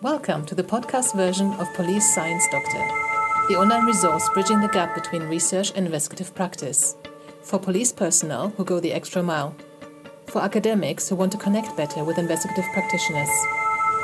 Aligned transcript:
Welcome 0.00 0.46
to 0.46 0.54
the 0.54 0.62
podcast 0.62 1.16
version 1.16 1.52
of 1.54 1.74
Police 1.74 2.14
Science 2.14 2.46
Doctor, 2.52 2.86
the 3.48 3.56
online 3.58 3.84
resource 3.84 4.28
bridging 4.32 4.60
the 4.60 4.68
gap 4.68 4.94
between 4.94 5.24
research 5.24 5.72
and 5.74 5.86
investigative 5.86 6.32
practice. 6.36 6.94
For 7.42 7.58
police 7.58 7.90
personnel 7.90 8.50
who 8.50 8.64
go 8.64 8.78
the 8.78 8.92
extra 8.92 9.24
mile. 9.24 9.56
For 10.28 10.40
academics 10.40 11.08
who 11.08 11.16
want 11.16 11.32
to 11.32 11.38
connect 11.38 11.76
better 11.76 12.04
with 12.04 12.16
investigative 12.16 12.66
practitioners. 12.72 13.28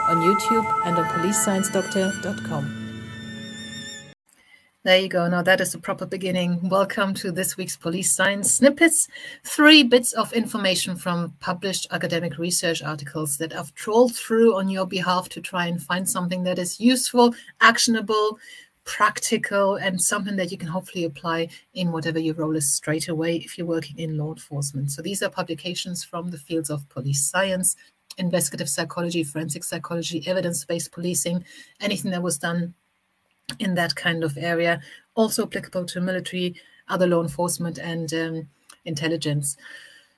On 0.09 0.17
YouTube 0.17 0.67
and 0.85 0.99
on 0.99 1.05
policesciencedoctor.com. 1.05 2.84
There 4.85 4.99
you 4.99 5.09
go. 5.09 5.27
Now 5.31 5.41
that 5.41 5.63
is 5.63 5.73
the 5.73 5.79
proper 5.79 6.05
beginning. 6.05 6.69
Welcome 6.69 7.15
to 7.15 7.33
this 7.33 7.57
week's 7.57 7.75
Police 7.75 8.15
Science 8.15 8.53
Snippets. 8.53 9.09
Three 9.43 9.83
bits 9.83 10.13
of 10.13 10.31
information 10.35 10.95
from 10.95 11.33
published 11.41 11.87
academic 11.91 12.37
research 12.37 12.83
articles 12.83 13.39
that 13.39 13.57
I've 13.57 13.75
trawled 13.75 14.15
through 14.15 14.55
on 14.55 14.69
your 14.69 14.87
behalf 14.87 15.31
to 15.31 15.41
try 15.41 15.69
and 15.69 15.83
find 15.83 16.07
something 16.07 16.43
that 16.43 16.59
is 16.59 16.79
useful, 16.81 17.35
actionable, 17.63 18.39
practical, 18.85 19.77
and 19.77 19.99
something 19.99 20.37
that 20.37 20.53
you 20.53 20.59
can 20.59 20.69
hopefully 20.69 21.05
apply 21.05 21.49
in 21.73 21.91
whatever 21.91 22.19
your 22.19 22.35
role 22.35 22.55
is 22.55 22.75
straight 22.75 23.09
away 23.09 23.37
if 23.37 23.57
you're 23.57 23.67
working 23.67 23.99
in 23.99 24.19
law 24.19 24.33
enforcement. 24.33 24.91
So 24.91 25.01
these 25.01 25.23
are 25.23 25.31
publications 25.31 26.05
from 26.05 26.29
the 26.29 26.37
fields 26.37 26.69
of 26.69 26.87
police 26.91 27.25
science, 27.25 27.75
investigative 28.19 28.69
psychology, 28.69 29.25
forensic 29.25 29.65
psychology, 29.65 30.23
evidence 30.27 30.63
based 30.67 30.93
policing, 30.93 31.43
anything 31.81 32.11
that 32.11 32.23
was 32.23 32.37
done 32.37 32.75
in 33.59 33.75
that 33.75 33.95
kind 33.95 34.25
of 34.25 34.37
area, 34.39 34.81
also 35.15 35.45
applicable 35.45 35.85
to 35.87 36.01
military, 36.01 36.55
other 36.89 37.07
law 37.07 37.23
enforcement, 37.23 37.79
and 37.79 38.13
um, 38.15 38.49
intelligence. 38.85 39.57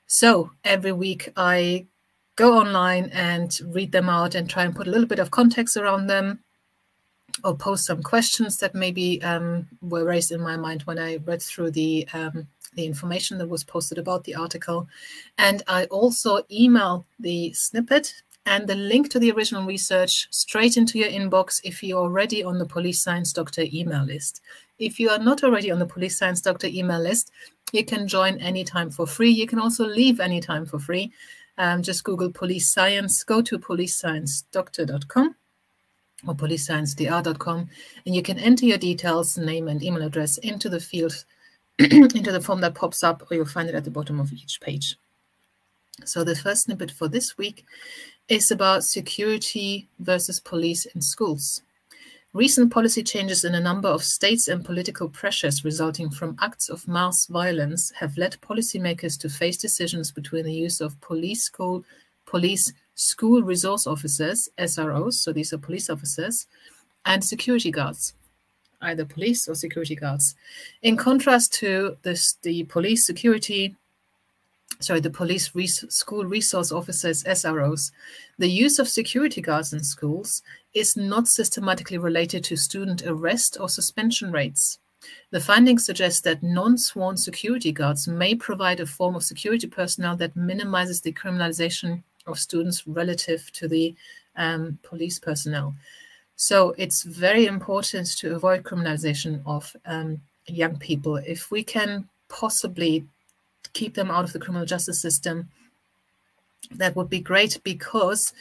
So 0.06 0.50
every 0.64 0.92
week 0.92 1.30
I 1.36 1.86
go 2.36 2.58
online 2.58 3.10
and 3.12 3.58
read 3.66 3.92
them 3.92 4.08
out 4.08 4.34
and 4.34 4.48
try 4.48 4.64
and 4.64 4.74
put 4.74 4.86
a 4.86 4.90
little 4.90 5.06
bit 5.06 5.18
of 5.18 5.30
context 5.30 5.76
around 5.76 6.06
them 6.06 6.40
or 7.44 7.56
post 7.56 7.86
some 7.86 8.02
questions 8.02 8.58
that 8.58 8.74
maybe 8.74 9.22
um, 9.22 9.66
were 9.82 10.04
raised 10.04 10.32
in 10.32 10.40
my 10.40 10.56
mind 10.56 10.82
when 10.82 10.98
I 10.98 11.16
read 11.16 11.42
through 11.42 11.72
the 11.72 12.06
um, 12.12 12.46
the 12.74 12.84
information 12.84 13.38
that 13.38 13.48
was 13.48 13.64
posted 13.64 13.96
about 13.96 14.24
the 14.24 14.34
article. 14.34 14.86
And 15.38 15.62
I 15.66 15.86
also 15.86 16.42
email 16.52 17.06
the 17.18 17.52
snippet 17.54 18.12
and 18.46 18.68
the 18.68 18.76
link 18.76 19.10
to 19.10 19.18
the 19.18 19.32
original 19.32 19.66
research 19.66 20.28
straight 20.30 20.76
into 20.76 20.98
your 20.98 21.08
inbox 21.08 21.60
if 21.64 21.82
you're 21.82 21.98
already 21.98 22.44
on 22.44 22.58
the 22.58 22.64
Police 22.64 23.02
Science 23.02 23.32
Doctor 23.32 23.64
email 23.72 24.04
list. 24.04 24.40
If 24.78 25.00
you 25.00 25.10
are 25.10 25.18
not 25.18 25.42
already 25.42 25.70
on 25.72 25.80
the 25.80 25.86
Police 25.86 26.16
Science 26.16 26.40
Doctor 26.40 26.68
email 26.68 27.00
list, 27.00 27.32
you 27.72 27.84
can 27.84 28.06
join 28.06 28.38
anytime 28.38 28.90
for 28.90 29.06
free. 29.06 29.30
You 29.30 29.48
can 29.48 29.58
also 29.58 29.84
leave 29.84 30.20
anytime 30.20 30.64
for 30.64 30.78
free. 30.78 31.12
Um, 31.58 31.82
just 31.82 32.04
Google 32.04 32.30
Police 32.30 32.72
Science, 32.72 33.24
go 33.24 33.42
to 33.42 33.58
policesciencedoctor.com 33.58 35.34
or 36.26 36.34
policesciencedr.com, 36.34 37.68
and 38.06 38.14
you 38.14 38.22
can 38.22 38.38
enter 38.38 38.66
your 38.66 38.78
details, 38.78 39.36
name 39.36 39.68
and 39.68 39.82
email 39.82 40.02
address 40.02 40.38
into 40.38 40.68
the 40.68 40.80
field, 40.80 41.24
into 41.78 42.32
the 42.32 42.40
form 42.40 42.60
that 42.60 42.74
pops 42.74 43.02
up, 43.02 43.28
or 43.30 43.34
you'll 43.34 43.44
find 43.44 43.68
it 43.68 43.74
at 43.74 43.84
the 43.84 43.90
bottom 43.90 44.20
of 44.20 44.32
each 44.32 44.60
page. 44.60 44.96
So 46.04 46.24
the 46.24 46.36
first 46.36 46.64
snippet 46.64 46.90
for 46.90 47.08
this 47.08 47.38
week 47.38 47.64
is 48.28 48.50
about 48.50 48.84
security 48.84 49.88
versus 50.00 50.40
police 50.40 50.86
in 50.86 51.00
schools. 51.00 51.62
Recent 52.32 52.70
policy 52.70 53.02
changes 53.02 53.44
in 53.44 53.54
a 53.54 53.60
number 53.60 53.88
of 53.88 54.04
states 54.04 54.48
and 54.48 54.64
political 54.64 55.08
pressures 55.08 55.64
resulting 55.64 56.10
from 56.10 56.36
acts 56.42 56.68
of 56.68 56.86
mass 56.86 57.26
violence 57.26 57.92
have 57.92 58.18
led 58.18 58.36
policymakers 58.42 59.18
to 59.20 59.28
face 59.28 59.56
decisions 59.56 60.10
between 60.10 60.44
the 60.44 60.52
use 60.52 60.80
of 60.80 61.00
police 61.00 61.44
school, 61.44 61.82
police 62.26 62.72
school 62.94 63.42
resource 63.42 63.86
officers, 63.86 64.48
SROs, 64.58 65.14
so 65.14 65.32
these 65.32 65.52
are 65.52 65.58
police 65.58 65.88
officers, 65.88 66.46
and 67.06 67.24
security 67.24 67.70
guards, 67.70 68.12
either 68.82 69.04
police 69.04 69.48
or 69.48 69.54
security 69.54 69.94
guards. 69.94 70.34
In 70.82 70.96
contrast 70.96 71.54
to 71.54 71.96
this, 72.02 72.36
the 72.42 72.64
police 72.64 73.06
security 73.06 73.76
sorry, 74.80 75.00
the 75.00 75.10
police 75.10 75.54
res 75.54 75.84
school 75.88 76.24
resource 76.24 76.72
officers, 76.72 77.24
SROs, 77.24 77.92
the 78.38 78.48
use 78.48 78.78
of 78.78 78.88
security 78.88 79.40
guards 79.40 79.72
in 79.72 79.82
schools 79.82 80.42
is 80.74 80.96
not 80.96 81.28
systematically 81.28 81.98
related 81.98 82.44
to 82.44 82.56
student 82.56 83.02
arrest 83.06 83.56
or 83.60 83.68
suspension 83.68 84.30
rates. 84.32 84.78
The 85.30 85.40
findings 85.40 85.84
suggest 85.84 86.24
that 86.24 86.42
non-sworn 86.42 87.16
security 87.16 87.72
guards 87.72 88.08
may 88.08 88.34
provide 88.34 88.80
a 88.80 88.86
form 88.86 89.14
of 89.14 89.22
security 89.22 89.66
personnel 89.66 90.16
that 90.16 90.36
minimizes 90.36 91.00
the 91.00 91.12
criminalization 91.12 92.02
of 92.26 92.38
students 92.38 92.86
relative 92.86 93.50
to 93.52 93.68
the 93.68 93.94
um, 94.36 94.78
police 94.82 95.18
personnel. 95.18 95.74
So 96.36 96.74
it's 96.76 97.02
very 97.02 97.46
important 97.46 98.08
to 98.18 98.34
avoid 98.34 98.62
criminalization 98.62 99.42
of 99.46 99.74
um, 99.86 100.20
young 100.46 100.76
people. 100.78 101.16
If 101.16 101.50
we 101.50 101.62
can 101.62 102.08
possibly 102.28 103.06
keep 103.76 103.94
them 103.94 104.10
out 104.10 104.24
of 104.24 104.32
the 104.32 104.38
criminal 104.38 104.66
justice 104.66 105.00
system, 105.00 105.48
that 106.70 106.96
would 106.96 107.10
be 107.10 107.20
great 107.20 107.60
because 107.62 108.32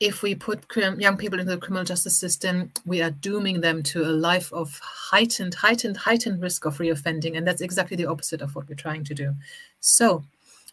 if 0.00 0.22
we 0.22 0.34
put 0.34 0.64
young 0.98 1.16
people 1.16 1.38
into 1.38 1.52
the 1.52 1.60
criminal 1.64 1.84
justice 1.84 2.16
system, 2.16 2.70
we 2.86 3.02
are 3.02 3.10
dooming 3.10 3.60
them 3.60 3.82
to 3.82 4.04
a 4.04 4.18
life 4.28 4.52
of 4.52 4.80
heightened, 4.82 5.54
heightened, 5.54 5.96
heightened 5.96 6.40
risk 6.40 6.64
of 6.64 6.78
reoffending. 6.78 7.36
And 7.36 7.46
that's 7.46 7.60
exactly 7.60 7.96
the 7.96 8.06
opposite 8.06 8.40
of 8.40 8.54
what 8.54 8.68
we're 8.68 8.84
trying 8.86 9.04
to 9.04 9.14
do. 9.14 9.34
So 9.80 10.24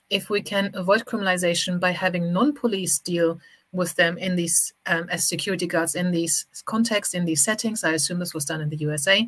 if 0.09 0.29
we 0.29 0.41
can 0.41 0.71
avoid 0.75 1.05
criminalization 1.05 1.79
by 1.79 1.91
having 1.91 2.31
non-police 2.31 2.99
deal 2.99 3.39
with 3.71 3.95
them 3.95 4.17
in 4.17 4.35
these 4.35 4.73
um, 4.85 5.09
as 5.09 5.27
security 5.27 5.67
guards 5.67 5.95
in 5.95 6.11
these 6.11 6.45
contexts, 6.65 7.15
in 7.15 7.25
these 7.25 7.43
settings, 7.43 7.83
I 7.83 7.93
assume 7.93 8.19
this 8.19 8.33
was 8.33 8.45
done 8.45 8.61
in 8.61 8.69
the 8.69 8.83
USA, 8.87 9.27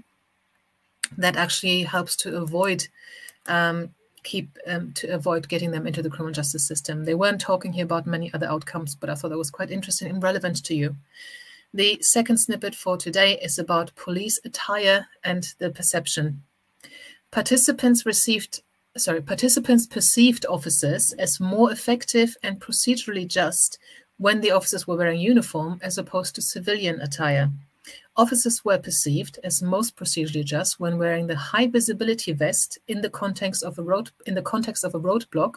that 1.18 1.36
actually 1.36 1.84
helps 1.84 2.16
to 2.18 2.38
avoid 2.38 2.88
um, 3.48 3.90
keep 4.28 4.58
um, 4.68 4.92
to 4.94 5.08
avoid 5.08 5.48
getting 5.48 5.72
them 5.72 5.88
into 5.88 6.02
the 6.02 6.10
criminal 6.10 6.34
justice 6.34 6.68
system. 6.68 7.06
They 7.06 7.16
weren't 7.16 7.42
talking 7.42 7.72
here 7.74 7.86
about 7.86 8.06
many 8.06 8.32
other 8.34 8.48
outcomes, 8.48 8.94
but 8.94 9.10
I 9.10 9.16
thought 9.16 9.30
that 9.30 9.38
was 9.38 9.50
quite 9.50 9.72
interesting 9.72 10.10
and 10.10 10.22
relevant 10.22 10.64
to 10.66 10.76
you. 10.76 10.96
The 11.74 11.98
second 12.02 12.38
snippet 12.38 12.76
for 12.76 12.98
today 12.98 13.40
is 13.40 13.58
about 13.58 13.96
police 13.96 14.40
attire 14.44 15.08
and 15.24 15.44
the 15.60 15.70
perception. 15.70 16.44
Participants 17.32 18.06
received 18.06 18.62
sorry, 18.98 19.22
participants 19.22 19.86
perceived 19.86 20.46
officers 20.48 21.14
as 21.14 21.40
more 21.40 21.72
effective 21.72 22.36
and 22.44 22.60
procedurally 22.60 23.28
just 23.28 23.78
when 24.18 24.42
the 24.42 24.52
officers 24.52 24.88
were 24.88 24.98
wearing 24.98 25.20
uniform 25.20 25.80
as 25.84 25.98
opposed 25.98 26.36
to 26.36 26.42
civilian 26.42 27.00
attire. 27.02 27.52
Officers 28.16 28.66
were 28.66 28.78
perceived 28.80 29.40
as 29.44 29.62
most 29.62 29.96
procedurally 29.96 30.44
just 30.44 30.80
when 30.80 30.98
wearing 30.98 31.28
the 31.28 31.36
high 31.36 31.68
visibility 31.68 32.34
vest 32.34 32.80
in 32.88 33.02
the 33.02 33.10
context 33.10 33.64
of 33.64 33.78
a 33.78 33.84
road 33.84 34.10
in 34.26 34.34
the 34.34 34.42
context 34.42 34.84
of 34.84 34.96
a 34.96 35.00
roadblock. 35.00 35.56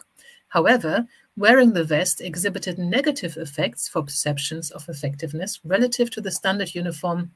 However, 0.49 1.07
wearing 1.37 1.73
the 1.73 1.83
vest 1.83 2.21
exhibited 2.21 2.77
negative 2.77 3.37
effects 3.37 3.87
for 3.87 4.03
perceptions 4.03 4.69
of 4.71 4.87
effectiveness 4.89 5.59
relative 5.63 6.11
to 6.11 6.21
the 6.21 6.31
standard 6.31 6.75
uniform 6.75 7.31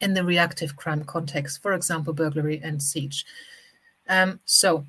in 0.00 0.14
the 0.14 0.24
reactive 0.24 0.76
crime 0.76 1.04
context, 1.04 1.60
for 1.60 1.72
example, 1.74 2.12
burglary 2.12 2.60
and 2.62 2.82
siege. 2.82 3.26
Um, 4.08 4.40
so 4.44 4.86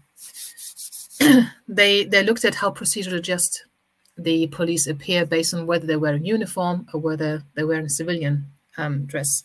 they 1.67 2.05
they 2.05 2.23
looked 2.23 2.45
at 2.45 2.55
how 2.55 2.71
procedurally 2.71 3.21
just 3.21 3.65
the 4.17 4.47
police 4.47 4.87
appear 4.87 5.25
based 5.25 5.53
on 5.53 5.65
whether 5.65 5.87
they're 5.87 5.99
wearing 5.99 6.25
uniform 6.25 6.87
or 6.93 6.99
whether 6.99 7.43
they're 7.53 7.67
wearing 7.67 7.89
civilian 7.89 8.45
um, 8.77 9.05
dress. 9.05 9.43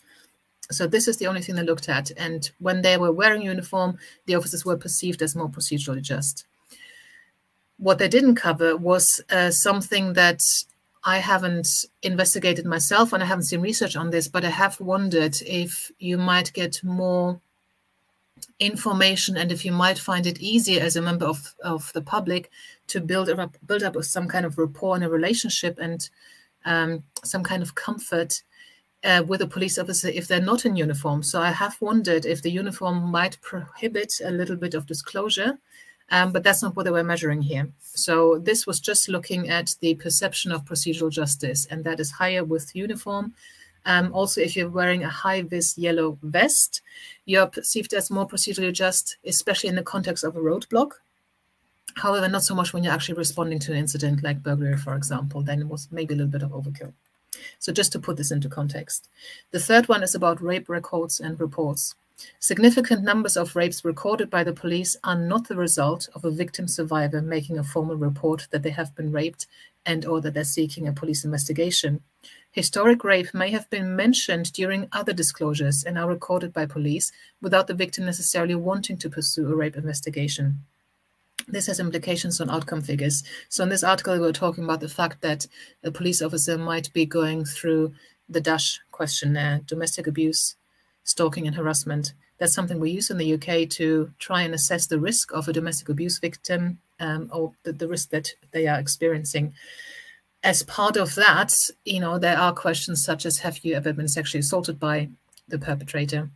So 0.71 0.87
this 0.87 1.07
is 1.07 1.17
the 1.17 1.27
only 1.27 1.41
thing 1.41 1.55
they 1.55 1.63
looked 1.63 1.89
at. 1.89 2.11
And 2.17 2.49
when 2.59 2.81
they 2.81 2.97
were 2.97 3.11
wearing 3.11 3.43
uniform, 3.43 3.99
the 4.25 4.35
officers 4.35 4.65
were 4.65 4.77
perceived 4.77 5.21
as 5.21 5.35
more 5.35 5.49
procedurally 5.49 6.01
just. 6.01 6.45
What 7.77 7.99
they 7.99 8.07
didn't 8.07 8.35
cover 8.35 8.75
was 8.75 9.21
uh, 9.29 9.51
something 9.51 10.13
that 10.13 10.41
I 11.03 11.19
haven't 11.19 11.85
investigated 12.01 12.65
myself 12.65 13.13
and 13.13 13.21
I 13.21 13.27
haven't 13.27 13.43
seen 13.43 13.61
research 13.61 13.95
on 13.95 14.09
this, 14.09 14.27
but 14.27 14.43
I 14.43 14.49
have 14.49 14.79
wondered 14.79 15.37
if 15.45 15.91
you 15.99 16.17
might 16.17 16.51
get 16.53 16.83
more 16.83 17.39
information 18.59 19.37
and 19.37 19.51
if 19.51 19.63
you 19.65 19.71
might 19.71 19.99
find 19.99 20.25
it 20.25 20.39
easier 20.39 20.81
as 20.81 20.95
a 20.95 21.01
member 21.01 21.25
of, 21.25 21.53
of 21.63 21.91
the 21.93 22.01
public 22.01 22.49
to 22.87 22.99
build 22.99 23.29
up 23.29 23.55
build 23.65 23.83
up 23.83 23.95
some 24.03 24.27
kind 24.27 24.45
of 24.45 24.57
rapport 24.57 24.95
and 24.95 25.03
a 25.03 25.09
relationship 25.09 25.77
and 25.79 26.09
um, 26.65 27.03
some 27.23 27.43
kind 27.43 27.61
of 27.61 27.75
comfort 27.75 28.41
uh, 29.05 29.23
with 29.25 29.41
a 29.41 29.47
police 29.47 29.77
officer 29.77 30.09
if 30.09 30.27
they're 30.27 30.41
not 30.41 30.65
in 30.65 30.75
uniform. 30.75 31.21
So 31.21 31.39
I 31.39 31.51
have 31.51 31.77
wondered 31.79 32.25
if 32.25 32.41
the 32.41 32.51
uniform 32.51 33.03
might 33.11 33.39
prohibit 33.41 34.19
a 34.23 34.31
little 34.31 34.55
bit 34.55 34.73
of 34.73 34.87
disclosure, 34.87 35.59
um, 36.09 36.31
but 36.31 36.43
that's 36.43 36.63
not 36.63 36.75
what 36.75 36.83
they 36.83 36.91
were 36.91 37.03
measuring 37.03 37.43
here. 37.43 37.69
So 37.81 38.39
this 38.39 38.65
was 38.65 38.79
just 38.79 39.07
looking 39.07 39.49
at 39.49 39.75
the 39.79 39.95
perception 39.95 40.51
of 40.51 40.65
procedural 40.65 41.11
justice, 41.11 41.65
and 41.67 41.83
that 41.83 41.99
is 41.99 42.11
higher 42.11 42.43
with 42.43 42.75
uniform. 42.75 43.33
Um, 43.85 44.11
also, 44.13 44.41
if 44.41 44.55
you're 44.55 44.69
wearing 44.69 45.03
a 45.03 45.09
high-vis 45.09 45.77
yellow 45.77 46.17
vest, 46.23 46.81
you're 47.25 47.45
perceived 47.45 47.93
as 47.93 48.09
more 48.09 48.27
procedurally 48.27 48.73
just, 48.73 49.17
especially 49.23 49.69
in 49.69 49.75
the 49.75 49.83
context 49.83 50.23
of 50.23 50.35
a 50.35 50.39
roadblock. 50.39 50.93
However, 51.95 52.27
not 52.27 52.43
so 52.43 52.55
much 52.55 52.73
when 52.73 52.83
you're 52.83 52.93
actually 52.93 53.17
responding 53.19 53.59
to 53.59 53.71
an 53.71 53.77
incident 53.77 54.23
like 54.23 54.41
burglary, 54.41 54.77
for 54.77 54.95
example, 54.95 55.43
then 55.43 55.61
it 55.61 55.67
was 55.67 55.87
maybe 55.91 56.15
a 56.15 56.17
little 56.17 56.31
bit 56.31 56.41
of 56.41 56.49
overkill. 56.49 56.93
So, 57.59 57.71
just 57.71 57.91
to 57.93 57.99
put 57.99 58.17
this 58.17 58.31
into 58.31 58.49
context. 58.49 59.09
The 59.51 59.59
third 59.59 59.87
one 59.87 60.03
is 60.03 60.15
about 60.15 60.41
rape 60.41 60.69
records 60.69 61.19
and 61.19 61.39
reports. 61.39 61.95
Significant 62.39 63.03
numbers 63.03 63.35
of 63.35 63.55
rapes 63.57 63.83
recorded 63.83 64.29
by 64.29 64.43
the 64.43 64.53
police 64.53 64.95
are 65.03 65.17
not 65.17 65.47
the 65.47 65.55
result 65.55 66.07
of 66.15 66.23
a 66.23 66.31
victim 66.31 66.67
survivor 66.67 67.21
making 67.21 67.57
a 67.57 67.63
formal 67.63 67.97
report 67.97 68.47
that 68.51 68.63
they 68.63 68.69
have 68.69 68.95
been 68.95 69.11
raped 69.11 69.47
and 69.85 70.05
or 70.05 70.21
that 70.21 70.33
they're 70.33 70.45
seeking 70.45 70.87
a 70.87 70.93
police 70.93 71.25
investigation. 71.25 72.01
Historic 72.51 73.03
rape 73.03 73.33
may 73.33 73.51
have 73.51 73.69
been 73.69 73.97
mentioned 73.97 74.53
during 74.53 74.87
other 74.93 75.11
disclosures 75.11 75.83
and 75.83 75.97
are 75.97 76.07
recorded 76.07 76.53
by 76.53 76.65
police 76.65 77.11
without 77.41 77.67
the 77.67 77.73
victim 77.73 78.05
necessarily 78.05 78.55
wanting 78.55 78.97
to 78.97 79.09
pursue 79.09 79.51
a 79.51 79.55
rape 79.55 79.75
investigation. 79.75 80.63
This 81.47 81.67
has 81.67 81.79
implications 81.79 82.41
on 82.41 82.49
outcome 82.49 82.81
figures. 82.81 83.23
So 83.49 83.63
in 83.63 83.69
this 83.69 83.83
article, 83.83 84.13
we 84.13 84.19
were 84.19 84.33
talking 84.33 84.63
about 84.63 84.79
the 84.79 84.89
fact 84.89 85.21
that 85.21 85.47
a 85.83 85.91
police 85.91 86.21
officer 86.21 86.57
might 86.57 86.91
be 86.93 87.05
going 87.05 87.45
through 87.45 87.93
the 88.27 88.41
DASH 88.41 88.79
questionnaire, 88.91 89.61
domestic 89.65 90.07
abuse, 90.07 90.55
stalking 91.03 91.45
and 91.45 91.55
harassment. 91.55 92.13
That's 92.37 92.53
something 92.53 92.79
we 92.79 92.91
use 92.91 93.09
in 93.09 93.17
the 93.17 93.33
UK 93.35 93.69
to 93.71 94.11
try 94.19 94.41
and 94.41 94.53
assess 94.53 94.87
the 94.87 94.99
risk 94.99 95.31
of 95.31 95.47
a 95.47 95.53
domestic 95.53 95.89
abuse 95.89 96.17
victim 96.17 96.79
um, 96.99 97.29
or 97.31 97.53
the, 97.63 97.71
the 97.71 97.87
risk 97.87 98.09
that 98.09 98.33
they 98.51 98.67
are 98.67 98.79
experiencing. 98.79 99.53
As 100.43 100.63
part 100.63 100.97
of 100.97 101.15
that, 101.15 101.55
you 101.85 101.99
know, 101.99 102.19
there 102.19 102.37
are 102.37 102.53
questions 102.53 103.03
such 103.03 103.25
as 103.25 103.39
Have 103.39 103.63
you 103.63 103.75
ever 103.75 103.93
been 103.93 104.07
sexually 104.07 104.41
assaulted 104.41 104.79
by 104.79 105.09
the 105.47 105.59
perpetrator? 105.59 106.29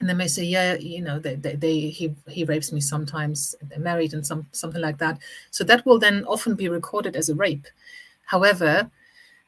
And 0.00 0.08
they 0.08 0.14
may 0.14 0.26
say, 0.26 0.44
yeah, 0.44 0.74
you 0.74 1.00
know, 1.00 1.18
they, 1.18 1.36
they, 1.36 1.54
they, 1.54 1.80
he 1.80 2.14
he 2.28 2.44
rapes 2.44 2.72
me 2.72 2.80
sometimes. 2.80 3.54
They're 3.62 3.78
married 3.78 4.14
and 4.14 4.26
some 4.26 4.46
something 4.52 4.80
like 4.80 4.98
that. 4.98 5.18
So 5.50 5.64
that 5.64 5.86
will 5.86 5.98
then 5.98 6.24
often 6.24 6.54
be 6.56 6.68
recorded 6.68 7.14
as 7.14 7.28
a 7.28 7.34
rape. 7.34 7.66
However, 8.24 8.90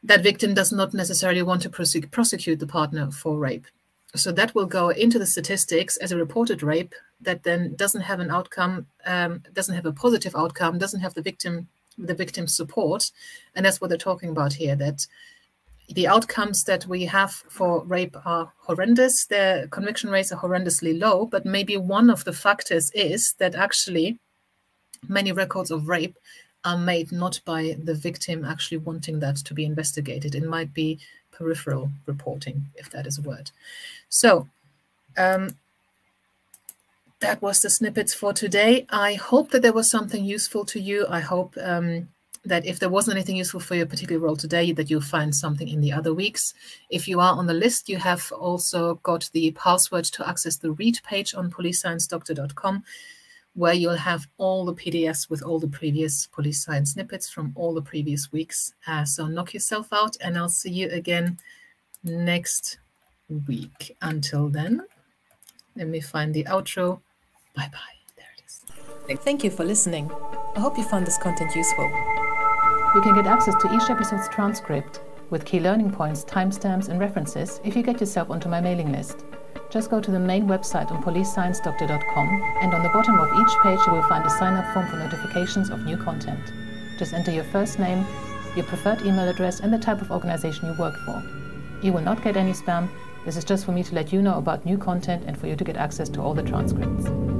that 0.04 0.22
victim 0.22 0.54
does 0.54 0.70
not 0.70 0.94
necessarily 0.94 1.42
want 1.42 1.62
to 1.62 1.70
prosecute 1.70 2.60
the 2.60 2.66
partner 2.66 3.10
for 3.10 3.38
rape. 3.38 3.66
So 4.14 4.30
that 4.32 4.54
will 4.54 4.66
go 4.66 4.90
into 4.90 5.18
the 5.18 5.26
statistics 5.26 5.96
as 5.96 6.12
a 6.12 6.16
reported 6.16 6.62
rape 6.62 6.94
that 7.20 7.42
then 7.42 7.74
doesn't 7.74 8.02
have 8.02 8.20
an 8.20 8.30
outcome, 8.30 8.86
um, 9.06 9.42
doesn't 9.54 9.74
have 9.74 9.86
a 9.86 9.92
positive 9.92 10.36
outcome, 10.36 10.78
doesn't 10.78 11.00
have 11.00 11.14
the 11.14 11.22
victim 11.22 11.68
the 11.96 12.14
victim 12.14 12.46
support, 12.48 13.10
and 13.54 13.64
that's 13.64 13.80
what 13.80 13.88
they're 13.88 13.96
talking 13.96 14.30
about 14.30 14.52
here. 14.52 14.76
That 14.76 15.06
the 15.88 16.06
outcomes 16.08 16.64
that 16.64 16.86
we 16.86 17.04
have 17.04 17.32
for 17.32 17.84
rape 17.84 18.16
are 18.24 18.52
horrendous. 18.58 19.26
The 19.26 19.68
conviction 19.70 20.10
rates 20.10 20.32
are 20.32 20.40
horrendously 20.40 20.98
low, 20.98 21.26
but 21.26 21.44
maybe 21.44 21.76
one 21.76 22.10
of 22.10 22.24
the 22.24 22.32
factors 22.32 22.90
is 22.92 23.34
that 23.38 23.54
actually 23.54 24.18
many 25.08 25.32
records 25.32 25.70
of 25.70 25.88
rape 25.88 26.16
are 26.64 26.78
made 26.78 27.12
not 27.12 27.40
by 27.44 27.76
the 27.82 27.94
victim 27.94 28.44
actually 28.44 28.78
wanting 28.78 29.20
that 29.20 29.36
to 29.36 29.52
be 29.52 29.64
investigated. 29.64 30.34
It 30.34 30.44
might 30.44 30.72
be 30.72 30.98
peripheral 31.30 31.90
reporting, 32.06 32.66
if 32.76 32.90
that 32.90 33.06
is 33.06 33.18
a 33.18 33.22
word. 33.22 33.50
So 34.08 34.48
um, 35.18 35.56
that 37.20 37.42
was 37.42 37.60
the 37.60 37.68
snippets 37.68 38.14
for 38.14 38.32
today. 38.32 38.86
I 38.88 39.14
hope 39.14 39.50
that 39.50 39.60
there 39.60 39.72
was 39.72 39.90
something 39.90 40.24
useful 40.24 40.64
to 40.66 40.80
you. 40.80 41.06
I 41.08 41.20
hope 41.20 41.54
um, 41.60 42.08
that 42.44 42.66
if 42.66 42.78
there 42.78 42.88
wasn't 42.88 43.16
anything 43.16 43.36
useful 43.36 43.60
for 43.60 43.74
your 43.74 43.86
particular 43.86 44.20
role 44.20 44.36
today, 44.36 44.72
that 44.72 44.90
you'll 44.90 45.00
find 45.00 45.34
something 45.34 45.68
in 45.68 45.80
the 45.80 45.92
other 45.92 46.12
weeks. 46.12 46.54
If 46.90 47.08
you 47.08 47.20
are 47.20 47.34
on 47.34 47.46
the 47.46 47.54
list, 47.54 47.88
you 47.88 47.96
have 47.98 48.30
also 48.32 48.96
got 48.96 49.30
the 49.32 49.50
password 49.52 50.04
to 50.04 50.28
access 50.28 50.56
the 50.56 50.72
read 50.72 51.00
page 51.04 51.34
on 51.34 51.50
policesciencedoctor.com 51.50 52.84
where 53.54 53.72
you'll 53.72 53.96
have 53.96 54.26
all 54.36 54.64
the 54.64 54.74
PDFs 54.74 55.30
with 55.30 55.42
all 55.42 55.58
the 55.58 55.68
previous 55.68 56.26
police 56.26 56.62
science 56.62 56.92
snippets 56.92 57.30
from 57.30 57.52
all 57.54 57.72
the 57.72 57.82
previous 57.82 58.32
weeks. 58.32 58.74
Uh, 58.86 59.04
so 59.04 59.26
knock 59.26 59.54
yourself 59.54 59.92
out, 59.92 60.16
and 60.20 60.36
I'll 60.36 60.48
see 60.48 60.70
you 60.70 60.88
again 60.90 61.38
next 62.02 62.78
week. 63.46 63.96
Until 64.02 64.48
then, 64.48 64.82
let 65.76 65.88
me 65.88 66.00
find 66.00 66.34
the 66.34 66.44
outro. 66.44 67.00
Bye 67.54 67.70
bye. 67.72 67.78
There 68.16 68.26
it 68.36 68.42
is. 68.44 69.20
Thank 69.20 69.44
you 69.44 69.50
for 69.50 69.64
listening. 69.64 70.10
I 70.56 70.60
hope 70.60 70.76
you 70.76 70.84
found 70.84 71.06
this 71.06 71.18
content 71.18 71.54
useful. 71.54 71.90
You 72.94 73.02
can 73.02 73.14
get 73.14 73.26
access 73.26 73.54
to 73.62 73.74
each 73.74 73.90
episode's 73.90 74.28
transcript 74.28 75.00
with 75.30 75.44
key 75.44 75.60
learning 75.60 75.90
points, 75.92 76.24
timestamps, 76.24 76.88
and 76.88 77.00
references 77.00 77.60
if 77.64 77.74
you 77.74 77.82
get 77.82 78.00
yourself 78.00 78.30
onto 78.30 78.48
my 78.48 78.60
mailing 78.60 78.92
list 78.92 79.24
just 79.74 79.90
go 79.90 80.00
to 80.00 80.12
the 80.12 80.20
main 80.20 80.46
website 80.46 80.92
on 80.92 81.02
policesciencedoctor.com 81.02 82.28
and 82.60 82.72
on 82.72 82.84
the 82.84 82.88
bottom 82.90 83.18
of 83.18 83.28
each 83.40 83.56
page 83.60 83.80
you 83.84 83.92
will 83.92 84.04
find 84.04 84.24
a 84.24 84.30
sign 84.30 84.54
up 84.54 84.72
form 84.72 84.86
for 84.86 84.96
notifications 84.96 85.68
of 85.68 85.84
new 85.84 85.96
content. 85.96 86.52
Just 86.96 87.12
enter 87.12 87.32
your 87.32 87.42
first 87.42 87.80
name, 87.80 88.06
your 88.54 88.64
preferred 88.66 89.02
email 89.02 89.28
address, 89.28 89.58
and 89.58 89.72
the 89.72 89.78
type 89.78 90.00
of 90.00 90.12
organization 90.12 90.66
you 90.68 90.78
work 90.78 90.94
for. 91.04 91.20
You 91.82 91.92
will 91.92 92.02
not 92.02 92.22
get 92.22 92.36
any 92.36 92.52
spam. 92.52 92.88
This 93.24 93.36
is 93.36 93.44
just 93.44 93.64
for 93.64 93.72
me 93.72 93.82
to 93.82 93.94
let 93.96 94.12
you 94.12 94.22
know 94.22 94.38
about 94.38 94.64
new 94.64 94.78
content 94.78 95.24
and 95.26 95.36
for 95.36 95.48
you 95.48 95.56
to 95.56 95.64
get 95.64 95.76
access 95.76 96.08
to 96.10 96.22
all 96.22 96.34
the 96.34 96.44
transcripts. 96.44 97.33